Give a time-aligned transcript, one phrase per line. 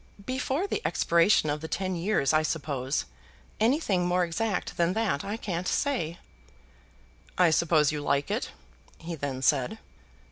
[0.25, 3.05] "Before the expiration of the ten years, I suppose.
[3.59, 6.17] Anything more exact than that I can't say."
[7.37, 8.49] "I suppose you like it?"
[8.97, 9.77] he then said.